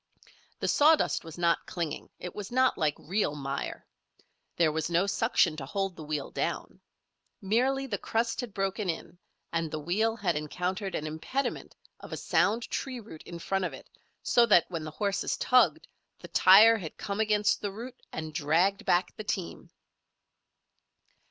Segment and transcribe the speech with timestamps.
[0.61, 3.85] The sawdust was not clinging, it was not like real mire.
[4.55, 6.81] There was no suction to hold the wheel down.
[7.39, 9.19] Merely the crust had broken in
[9.53, 13.73] and the wheel had encountered an impediment of a sound tree root in front of
[13.73, 13.91] it
[14.23, 15.87] so that, when the horses tugged,
[16.17, 19.69] the tire had come against the root and dragged back the team.